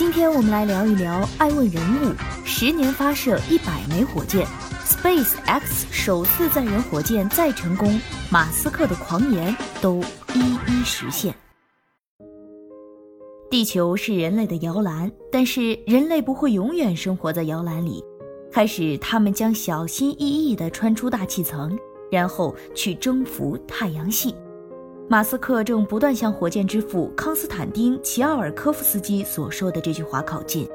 [0.00, 4.46] 今天我们来聊一聊爱问人物十年发射一百枚火箭
[4.86, 10.02] ，Space X 首次载人火箭再成功，马斯克的狂言都
[10.32, 11.34] 一一实现。
[13.50, 18.02] 地球是人类的摇篮，但是人类不会永远生活在摇篮里。
[18.50, 21.78] 开始，他们将小心翼翼地穿出大气层，
[22.10, 24.34] 然后去征服太阳系。
[25.10, 30.68] 马斯克正不断向火箭之父康斯坦丁·齐奥尔科夫斯基所说的这句话靠近。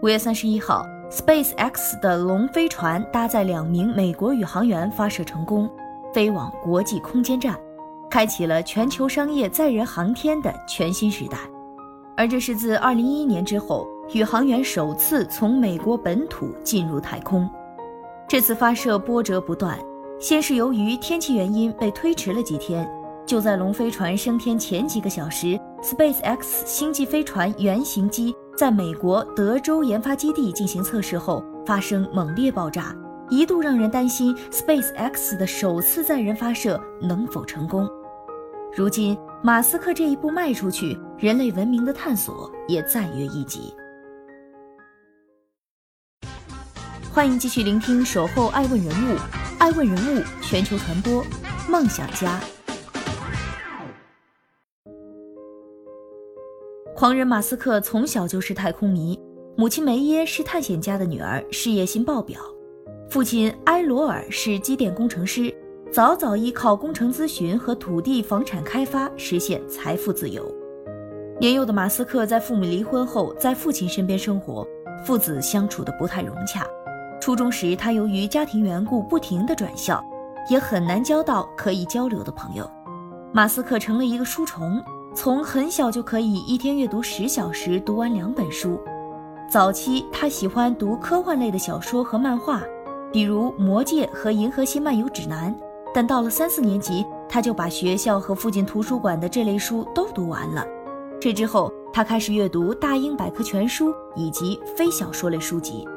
[0.00, 5.68] 五月三十一号，Space X 的龙飞船搭载两名美国宇航员发射成功，
[6.14, 7.54] 飞往国际空间站，
[8.08, 11.36] 开启了全球商业载人航天的全新时代。
[12.16, 17.46] 而这是自2011年之后，宇航员首次从美国本土进入太空。
[18.26, 19.78] 这次发射波折不断，
[20.18, 22.90] 先是由于天气原因被推迟了几天。
[23.28, 25.48] 就在龙飞船升天前几个小时
[25.82, 32.96] ，Space X 星际飞船原型机在美国德州研发基地进行测试后发生猛烈爆炸，
[33.28, 37.86] 一度让人担心 Space X 的首次载人发射能否成功。
[38.74, 43.74] 如今，马斯克这一步迈出去，人类文明的探索也再跃一级。
[47.12, 49.16] 欢迎继续聆听《守候爱问人物》，
[49.58, 51.22] 爱问人物全球传播，
[51.68, 52.40] 梦想家。
[56.98, 59.16] 狂人马斯克从小就是太空迷，
[59.56, 62.40] 母亲梅耶是探险家的女儿，事业心爆表；
[63.08, 65.54] 父亲埃罗尔是机电工程师。
[65.92, 70.44] 早早依靠工程咨询和土地房产开发实现财富自由。
[71.38, 74.66] 年幼的马斯克在父母离婚后，在父亲身边生活，
[75.04, 76.66] 父子相处的不太融洽。
[77.20, 80.04] 初中时，他由于家庭缘故不停的转校，
[80.50, 82.68] 也很难交到可以交流的朋友。
[83.32, 84.82] 马斯克成了一个书虫，
[85.14, 88.78] 从很小就可以一天阅读十小时，读完两本书。
[89.50, 92.62] 早期他喜欢读科幻类的小说和漫画，
[93.10, 95.52] 比如《魔戒》和《银河系漫游指南》。
[95.94, 100.64] 但到了三四年级，他就把学校和附近图书馆的这类书都读完了。
[101.18, 105.88] 这之后，他开始阅读大英百科全书以及非小说类书籍。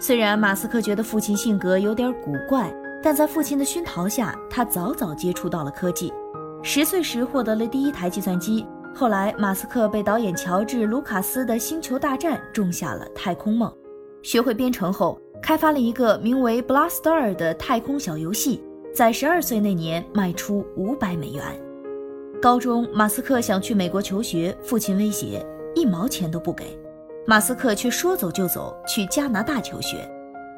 [0.00, 6.12] 虽然马斯克觉得父亲性格有点古怪，但在父亲的熏陶下，他早早接触到了科技。
[6.68, 8.66] 十岁时获得了第一台计算机。
[8.92, 13.72] 后来，马斯克被导演乔治·卢卡斯的《星球大战》种下了太空梦。
[14.20, 18.64] 学会编程后，开发了一个名为《Blaster》的太空小游戏。
[18.92, 21.44] 在十二岁那年卖出五百美元。
[22.42, 26.76] 高中，马斯克想去美国求学，父亲威胁一毛钱都不给，
[27.28, 29.98] 马斯克却说走就走去加拿大求学。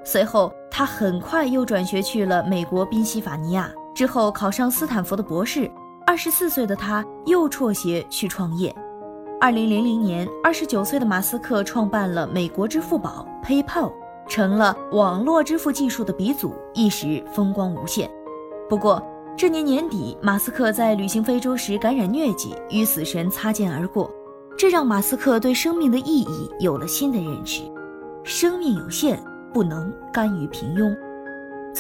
[0.07, 5.71] 随后，他很快又转学去了美国宾夕法尼亚，之后考上斯坦福的博士。
[6.09, 8.75] 二十四岁的他又辍学去创业。
[9.39, 13.93] 二零零零年，二十九岁的马斯克创办了美国支付宝 PayPal，
[14.27, 18.11] 成了网络支付技术的鼻祖，一时风光无限。
[18.71, 24.11] 不过，这年年底，马斯克在旅行非洲时感染疟疾，与死神擦肩而过，
[24.57, 27.61] 这让马斯克对生命的意义有了新的认识。
[28.25, 30.91] 生命有限，不能甘于平庸。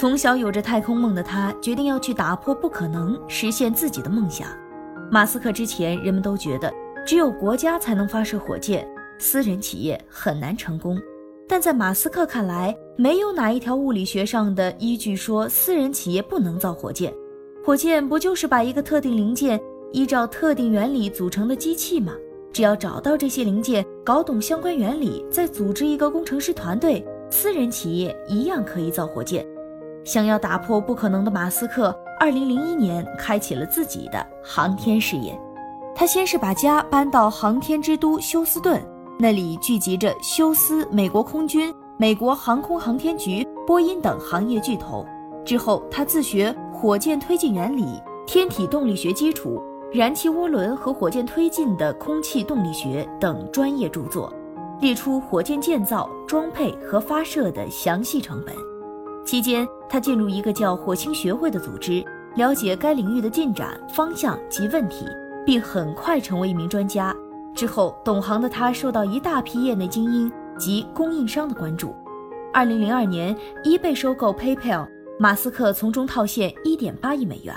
[0.00, 4.46] 从小有着太空梦的他，决定要去打破不可能，实现自己的梦想。
[5.10, 6.72] 马斯克之前，人们都觉得
[7.04, 8.88] 只有国家才能发射火箭，
[9.18, 10.96] 私人企业很难成功。
[11.48, 17.12] 但在马斯克看来，没有哪一条物理学上的依据说私人企业不能造火箭。
[17.64, 19.60] 火箭不就是把一个特定零件
[19.90, 22.12] 依照特定原理组成的机器吗？
[22.52, 29.44] 只要找到这些零件，搞懂相关原理，再组织一个工程师团队，私人企业一样可以造火箭。
[30.08, 35.38] 想要打破不可能的马斯克，二零零一年开启了自己的航天事业。
[35.94, 38.82] 他先是把家搬到航天之都休斯顿。
[39.18, 45.04] 那里聚集着休斯、美国空军、美国航空航天局、波音等行业巨头。
[45.44, 49.62] 之后，他自学火箭推进原理、天体动力学基础、
[49.92, 54.32] 燃气涡轮和火箭推进的空气动力学等专业著作，
[54.80, 58.56] 列出火箭建造、装配和发射的详细成本。
[59.28, 62.02] 期间，他进入一个叫火星学会的组织，
[62.34, 65.04] 了解该领域的进展方向及问题，
[65.44, 67.14] 并很快成为一名专家。
[67.54, 71.94] 之后，懂行的他受到一大批业内精英，及供应商的关注。
[72.54, 74.88] 二零零二年，eBay 收购 PayPal，
[75.18, 77.54] 马斯克从中套现一点八亿美元。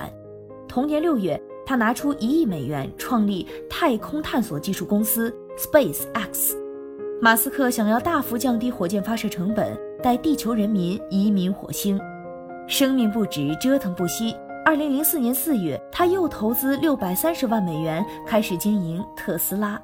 [0.67, 6.53] 同年六月，他拿出一亿美元创立太空探索技术公司 SpaceX。
[7.21, 11.99] 马斯克想要大幅降低火箭发射成本，带地球人民移民火星。
[12.67, 14.35] 生命不止，折腾不息。
[14.65, 19.81] 二零零四年四月，他又投资六百三十万美元，开始经营特斯拉。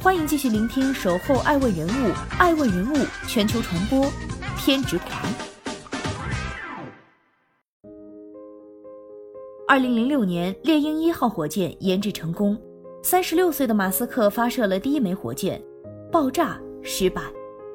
[0.00, 1.90] 欢迎继续聆听《守候爱问人物》，
[2.38, 4.10] 爱问人物全球传播，
[4.56, 5.10] 偏执狂。
[9.68, 12.56] 二零零六年，猎鹰一号火箭研制成功，
[13.02, 15.60] 三十六岁的马斯克发射了第一枚火箭，
[16.10, 17.22] 爆炸失败。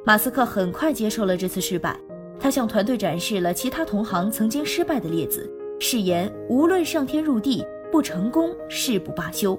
[0.05, 1.97] 马斯克很快接受了这次失败，
[2.39, 5.49] 他向团队展示了其他同行曾经失败的例子，
[5.79, 9.57] 誓言无论上天入地，不成功誓不罢休。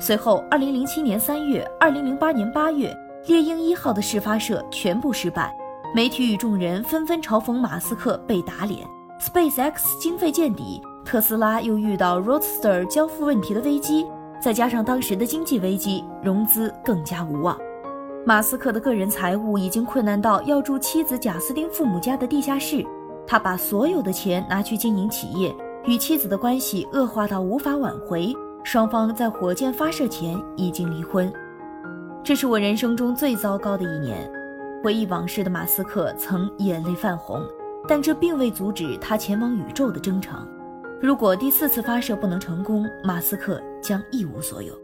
[0.00, 2.92] 随后，二零零七年三月、二零零八年八月，
[3.26, 5.56] 猎鹰一号的试发射全部失败，
[5.94, 8.86] 媒体与众人纷纷嘲讽马斯克被打脸。
[9.20, 14.06] SpaceX 经费见底，特斯拉又遇到 Roadster 交付问题的危机，
[14.40, 17.58] 再加上当时的经济危机，融资更加无望。
[18.28, 22.84] 马斯克的个人财务已经困难到要住妻子贾斯汀父母家的地下室，
[23.26, 25.50] 他把所有的钱拿去经营企业，
[25.86, 31.32] 与妻子的关系恶化到无法挽回，双方在火箭发射前已经离婚。
[32.22, 34.30] 这是我人生中最糟糕的一年。
[34.84, 37.42] 回忆往事的马斯克曾眼泪泛红，
[37.88, 40.46] 但这并未阻止他前往宇宙的征程。
[41.00, 44.74] 如果第四次发射不能成功，马斯克将一无所有。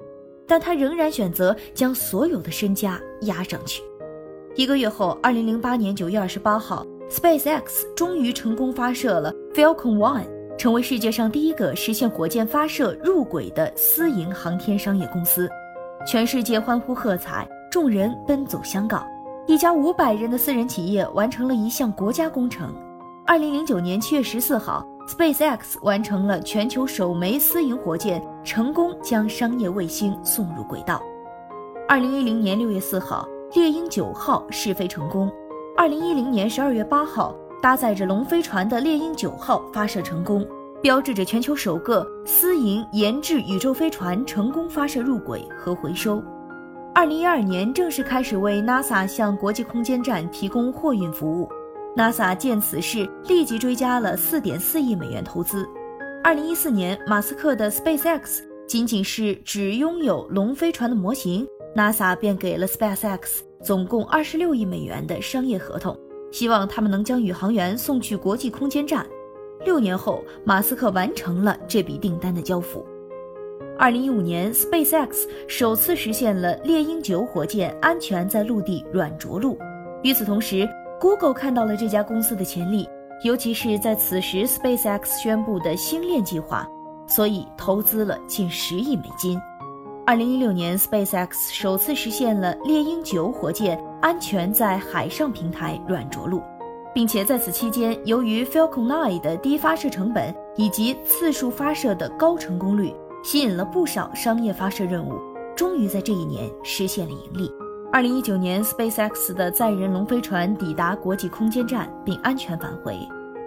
[0.46, 3.82] 但他仍然选择将所有的身家压上去。
[4.54, 7.62] 一个月后，二零零八年九月二十八号，SpaceX
[7.96, 10.26] 终于成功发射了 Falcon One，
[10.56, 15.48] 成为世界上第一个实现火箭发射入轨的私营航天商业公司。
[16.06, 19.04] 全世界欢呼喝彩，众人奔走相告，
[19.46, 22.72] 一家五百人的私人企业完成了一项国家工程。
[23.26, 24.86] 二零零九年七月十四号。
[25.06, 31.02] SpaceX 完成了全球首枚私营火箭，成功将商业卫星送入轨道。
[31.86, 35.30] 二零一零年六月四号，猎鹰九号试飞成功。
[35.76, 40.46] 二零一零年十二月八号，搭载着龙飞船的猎鹰九号发射成功，
[40.80, 46.22] 标志着全球首个私营研制宇宙飞船成功发射入轨和回收。
[46.94, 51.48] 二零一二年正式开始为 NASA 向国际空间站提供货运服务。
[51.96, 55.64] NASA 见此事，立即追加了四点四亿美元投资。
[56.24, 61.46] 二零一四年，马斯克的 SpaceX 仅仅是只拥有龙飞船的模型
[61.76, 65.96] ，NASA 便给了 SpaceX 总共二十六亿美元的商业合同，
[66.32, 69.06] 希望他们能将宇航员送去国际空间站。
[69.64, 72.84] 六年后，马斯克完成了这笔订单的交付。
[73.78, 79.56] 二零一五年，SpaceX 首次实现了猎鹰九火箭安全在陆地软着陆。
[80.02, 80.68] 与此同时
[81.04, 82.88] ，Google 看到了这家公司的潜力，
[83.24, 86.66] 尤其是在此时 SpaceX 宣布的星链计划，
[87.06, 89.38] 所以投资了近十亿美金。
[90.06, 96.40] 二零一六年，SpaceX 首次实现了猎鹰九火箭安全在海上平台软着陆，
[96.94, 105.12] 并且在此期间，由于 Falcon 9的低发射成本以及次数发射的高成功率，吸引了不少商业发射任务，
[105.54, 107.50] 终于在这一年实现了盈利。
[107.94, 112.98] 二零一九年，SpaceX 的载人龙飞船抵达国际空间站并安全返回，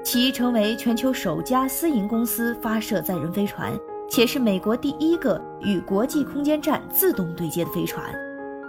[0.06, 3.78] 其成为全球首家私营公司发射载人飞船，
[4.10, 8.06] 且是美国第一个与国际空间站自动对接的飞船。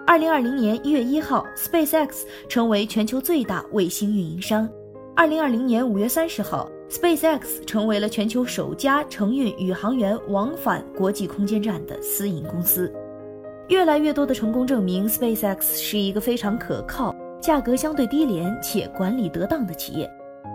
[0.05, 4.69] 二零二零年一月一号，SpaceX 成为全球最大卫星运营商。
[5.15, 12.93] 二零二零年五月三十号，SpaceX 成为了全球首家承运宇航员往返国际空间站的私营公司。
[13.69, 20.11] 越来越多的成功证明，SpaceX 是一个非常可靠、价格相对低廉且管理得当的企业。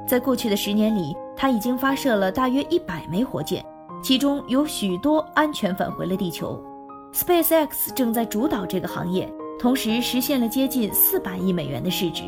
[0.07, 3.63] 在过去的十年里，它已经发射了大约一百枚火箭，
[4.01, 6.59] 其中有许多安全返回了地球。
[7.13, 12.23] SpaceX 正在主导这个行业，同时实现了接近四百亿美元的市值。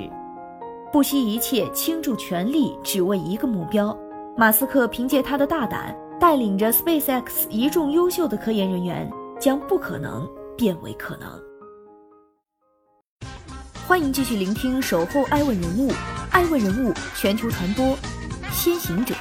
[0.93, 3.97] 不惜一切，倾注全力，只为一个目标。
[4.37, 10.29] 马斯克凭借他的大胆，带领着 SpaceX 一众优秀的科研人员，将不可能。
[10.57, 11.41] 变为可能。
[13.88, 15.91] 欢迎继续聆听《守候爱问人物》，
[16.31, 17.95] 爱问人物全球传播，
[18.51, 19.13] 先行者。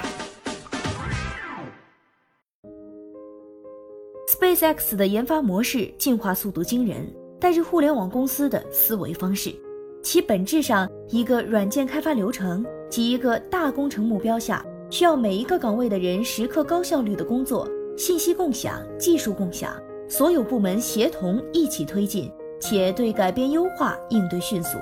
[4.28, 7.06] SpaceX 的研发模式进化速度惊人，
[7.38, 9.54] 带着互联网公司的思维方式。
[10.02, 19.74] 其本质上，一个软件开发流程及一个大工程目标下，需要每一个岗位的人时刻高效率的工作，信息共享，技术共享。
[20.08, 22.30] 所有部门协同一起推进，
[22.60, 24.78] 且对改变优化应对迅速。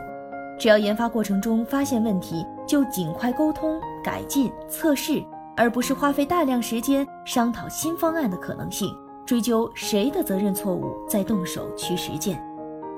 [0.59, 5.23] 只要研发过程中发现问题，就尽快沟通、改进、测试，
[5.57, 8.95] 而不是花费大量时间商讨新方案的可能性，
[9.27, 12.41] 追究谁的责任错误，再动手去实践。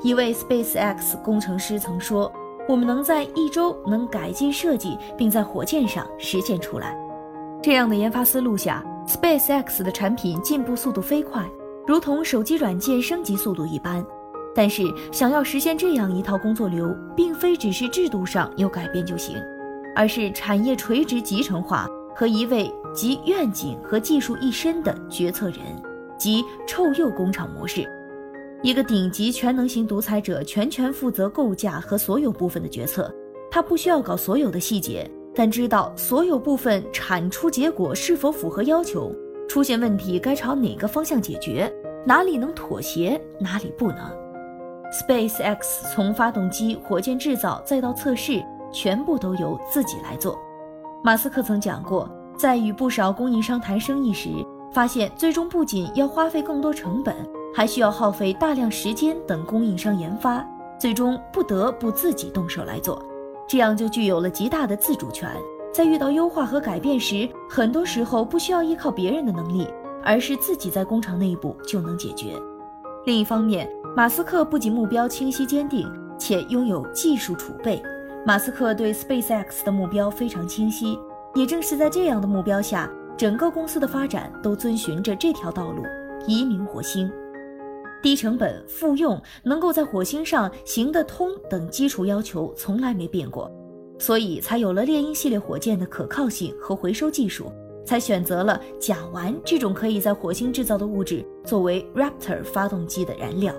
[0.02, 2.30] 一位 SpaceX 工程师曾说
[2.68, 6.98] ：“我们能在一周能改进设计，并在火箭上实现出来。”
[7.62, 11.42] 这样的研发思路下，SpaceX 的产品进步速度飞快，
[11.86, 14.04] 如同手机软件升级速度一般。
[14.56, 19.36] 但是，想要实现这样一套工作流，并非只是制度上有改变就行，
[19.96, 25.58] 而是产业垂直集成化和一位集愿景和技术一身的决策人，
[26.16, 27.84] 即臭鼬工厂模式。
[28.62, 33.12] 一个顶级全能型独裁者全权负责构架和所有部分的决策，
[33.50, 39.12] 他不需要搞所有的细节，但知道所有部分产出结果是否符合要求，
[39.48, 41.72] 出现问题该朝哪个方向解决，
[42.04, 43.98] 哪里能妥协，哪里不能。
[44.92, 45.58] SpaceX
[45.92, 50.38] 从发动机、火箭制造再到测试，全部都由自己来做。
[51.02, 52.08] 马斯克曾讲过，
[52.38, 54.28] 在与不少供应商谈生意时，
[54.72, 57.14] 发现最终不仅要花费更多成本，
[57.54, 60.44] 还需要耗费大量时间等供应商研发，
[60.78, 63.00] 最终不得不自己动手来做。
[63.46, 65.30] 这样就具有了极大的自主权，
[65.74, 69.66] 在遇到优化和改变时，很多时候不需要依靠别人的能力，
[70.04, 72.40] 而是自己在工厂内部就能解决。
[73.06, 77.82] 另一方面，马斯克不仅目标清晰坚定，且拥有技术储备。
[78.24, 80.96] 马斯克对 SpaceX 的目标非常清晰，
[81.34, 85.82] 也正是在这样的目标下，整个公司的发展都遵循着这条道路：
[86.24, 87.10] 移民火星。
[88.00, 93.50] 低成本、复用、能够在火星上行得通等基础要求从来没变过，
[94.04, 97.50] 所以才有了猎鹰系列火箭的可靠性和回收技术。
[97.86, 103.54] 才选择了甲烷这种可以在火星制造的物质作为 Raptor 发动机的燃料。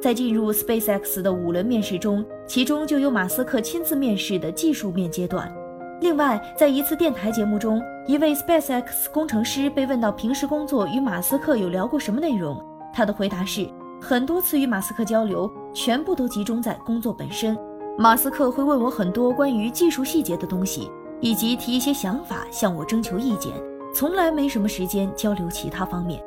[0.00, 5.52] 在进入 SpaceX 的五轮面试中，其中就有马斯克亲自面试的技术面阶段。
[6.00, 12.56] 另外，在一次电台节目中，一位 SpaceX 工程师被问到平时工作与马斯克有聊过什么内容，
[12.94, 13.68] 他的回答是：
[14.00, 17.58] 很多次与马斯克交流，全部都集中在工作本身。
[18.00, 20.90] 马斯克会问我很多关于技术细节的东西。
[21.20, 23.52] 以及提一些想法向我征求意见，
[23.94, 26.18] 从来没什么时间交流其他方面。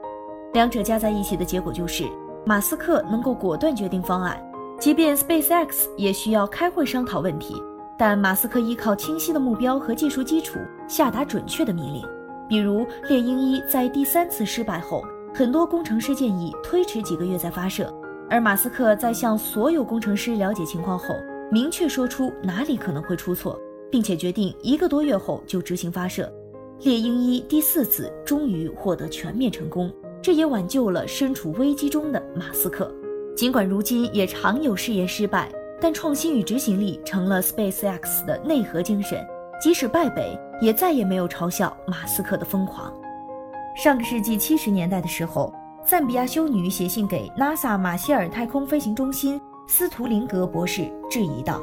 [0.53, 2.07] 两者加在一起的结果就是，
[2.45, 4.39] 马斯克能够果断决定方案，
[4.79, 7.59] 即便 SpaceX 也需要开会商讨问题，
[7.97, 12.07] 但马斯克依靠清晰的目标和技术基础下达准确的命令。
[12.47, 15.03] 比如猎鹰一在第三次失败后，
[15.33, 17.91] 很多工程师建议推迟几个月再发射，
[18.29, 21.15] 而马斯克在向所有工程师了解情况后，
[21.51, 23.59] 明确说出哪里可能会出错。
[23.93, 26.27] 并且决定一个多月后就执行发射，
[26.79, 32.91] 猎鹰一第四次终于获得全面成功，这也挽救了身处危机中的马斯克。
[33.37, 35.47] 尽管如今也常有试验失败，
[35.79, 39.23] 但创新与执行力成了 SpaceX 的内核精神，
[39.61, 42.91] 即使败北，也再也没有嘲笑马斯克的疯狂。
[43.75, 45.53] 上个世纪七十年代的时候，
[45.85, 51.61] 赞比亚修女写信给 NASA 马歇尔太空飞行中心斯图林格博士，质疑道。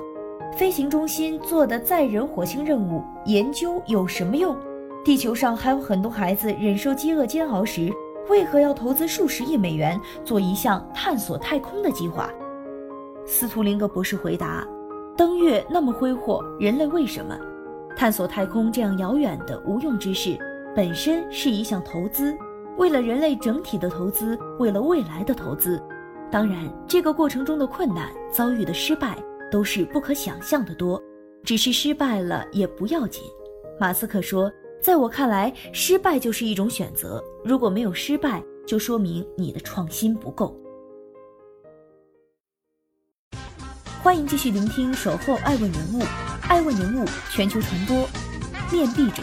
[0.57, 4.57] 飞行中心做的载人火星任务研究有什么用？
[5.04, 7.92] 地球上还有很多孩子忍受饥饿煎熬时，
[8.28, 12.30] 为何要投资数十亿美元做一项探索太空的计划？
[13.26, 14.66] 斯图林格博士回答：
[15.16, 17.38] 登月那么挥霍，人类为什么？
[17.95, 20.38] 探索太空这样遥远的无用之事，
[20.75, 22.37] 本身是一项投资，
[22.76, 25.80] 为了人类整体的投资，为了未来的投资。
[26.30, 29.18] 当然，这个过程中的困难，遭遇的失败。
[29.50, 31.02] 都是不可想象的多，
[31.42, 33.25] 只是失败了也不要紧。
[33.80, 34.49] 马斯克说
[34.80, 37.20] ：“在我看来，失败就是一种选择。
[37.44, 40.56] 如果没有失败，就说明你的创新不够。”
[44.00, 45.99] 欢迎继续聆听《守候爱问人物》，
[46.49, 48.08] 爱问人物全球传播，
[48.70, 49.20] 面壁者。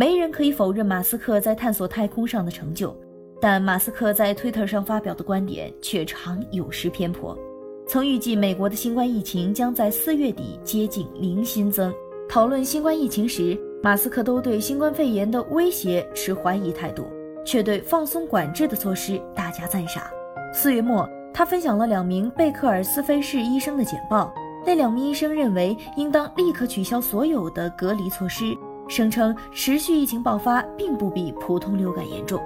[0.00, 2.96] 没人可以否认马斯克在探索太空上的成就。
[3.38, 7.38] 但马斯克在推特上发表的观点却常有失偏颇。
[7.86, 11.92] 曾预计美国的新冠疫情将在四月底接近零新增。
[12.30, 17.06] 讨论新冠疫情时，马斯克都对新冠肺炎的威胁持怀疑态度，
[17.44, 20.02] 却对放松管制的措施大加赞赏。
[20.50, 24.32] 四月末，他分享了两名贝克尔斯菲氏医生的简报。
[24.64, 28.56] 那两名医生认为应当立刻取消所有的隔离措施，
[28.90, 32.40] 声称持续疫情爆发并不比普通流感严重。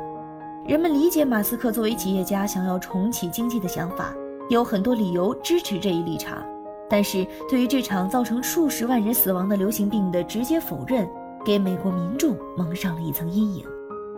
[0.67, 4.15] 人们理解马斯克作为企业家想要重启经济的想法，
[4.51, 6.45] 有很多理由支持这一立场。
[6.89, 11.09] 但是对于这场造成数十万人死亡的流行病的直接否认，
[11.47, 13.65] 给美国民众蒙上了一层阴影。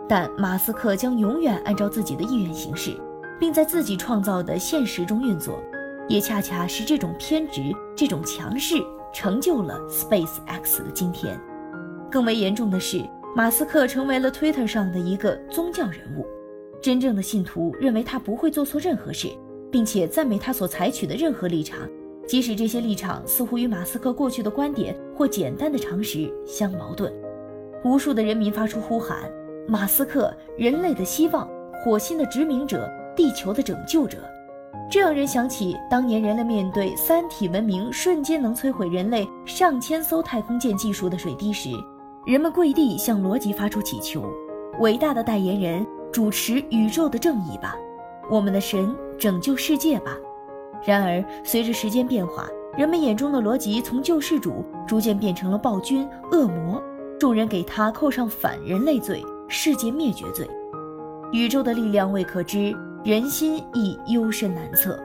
[0.09, 2.95] 但马斯克将永远按照自己的意愿行事，
[3.39, 5.57] 并在自己创造的现实中运作。
[6.09, 8.75] 也恰恰是这种偏执、这种强势，
[9.11, 11.37] 成就了 Space X 的今天。
[12.11, 13.01] 更为严重的是，
[13.35, 16.25] 马斯克成为了 Twitter 上的一个宗教人物。
[16.81, 19.27] 真正的信徒认为他不会做错任何事，
[19.71, 21.79] 并且赞美他所采取的任何立场，
[22.27, 27.11] 即使这些立场似乎与马斯克过去的观点或简单的常识相矛盾。
[27.83, 29.29] 无数的人民发出呼喊
[29.67, 31.49] ：“马斯克，人类的希望，
[31.83, 34.17] 火星的殖民者，地球的拯救者。”
[34.89, 41.71] 这让人想起当年人类面对三体文明瞬间能摧毁人类上千艘太空舰技术的水滴时，
[42.27, 44.29] 人们跪地向罗辑发出祈求
[44.81, 47.73] ：“伟大的代言人，主持宇宙的正义吧，
[48.29, 50.11] 我们的神，拯救世界吧。”
[50.85, 52.45] 然而，随着时间变化，
[52.77, 56.83] 人们眼中的罗辑从救世主逐渐变成了暴君、恶魔，
[57.17, 60.45] 众人给他扣上反人类罪、世界灭绝罪。
[61.31, 62.75] 宇宙的力量未可知。
[63.05, 64.99] 人心亦幽深难测，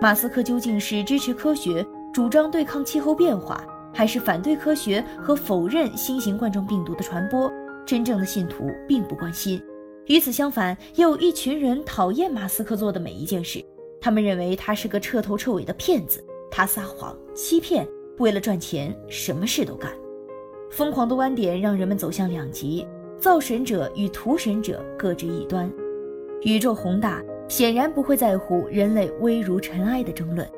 [0.00, 3.62] 马斯克究竟是支持科学、主张对抗气候变化，
[3.92, 7.52] 还是反对科学和否认新型冠状病毒的传播？
[7.84, 9.62] 真正的信徒并不关心。
[10.06, 13.64] 与此相反，也有一群人讨厌马斯克做的每一件事，
[14.00, 17.86] 他们认为他是个彻头彻尾的骗子，他撒谎、欺骗，
[18.18, 19.92] 为了赚钱，什么事都干。
[20.70, 22.86] 疯狂的观点让人们走向两极，
[23.18, 25.70] 造神者与屠神者各执一端。
[26.42, 27.22] 宇宙宏大。
[27.48, 30.48] 显然不会在乎人类微如尘埃的争论。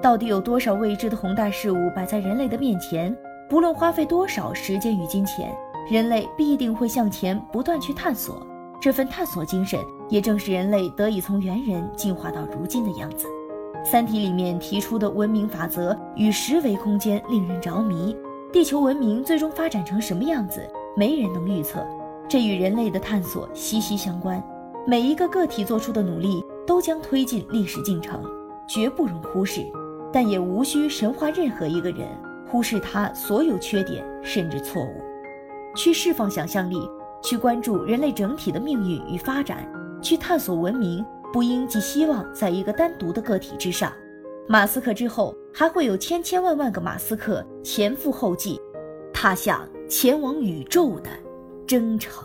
[0.00, 3.16] 到底有多少未知的宏大事物摆在人类的面前？
[3.48, 5.52] 不论花费多少时间与金钱，
[5.90, 8.46] 人类必定会向前不断去探索。
[8.80, 13.26] 这份探索精神，也正是人类得以从猿人进化到如今的样子。
[13.84, 18.16] 《三体》里面提出的文明法则与十维空间令人着迷。
[18.52, 20.64] 地球文明最终发展成什么样子，
[20.96, 21.84] 没人能预测。
[22.28, 24.40] 这与人类的探索息息相关。
[24.86, 28.22] 每一个个体做出的努力都将推进历史进程，
[28.68, 29.66] 绝不容忽视，
[30.12, 32.08] 但也无需神化任何一个人，
[32.46, 35.02] 忽视他所有缺点甚至错误。
[35.76, 36.80] 去释放想象力，
[37.22, 39.70] 去关注人类整体的命运与发展，
[40.02, 43.92] 去探索文明，不应寄希望在一个单独的个体之上。
[44.48, 48.58] 马斯克之后，还会有千千万万个马斯克前赴后继，
[49.12, 51.10] 踏向前往宇宙的
[51.66, 52.24] 征程。